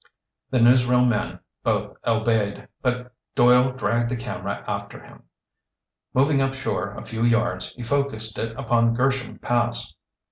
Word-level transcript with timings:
The 0.49 0.57
newsreel 0.57 1.07
men 1.07 1.41
both 1.63 1.95
obeyed, 2.07 2.67
but 2.81 3.13
Doyle 3.35 3.69
dragged 3.71 4.09
the 4.09 4.15
camera 4.15 4.63
after 4.67 4.99
him. 4.99 5.21
Moving 6.15 6.41
up 6.41 6.55
shore 6.55 6.95
a 6.95 7.05
few 7.05 7.23
yards 7.23 7.69
he 7.73 7.83
focused 7.83 8.39
it 8.39 8.57
upon 8.57 8.95
Gersham 8.95 9.37
Pass. 9.39 9.93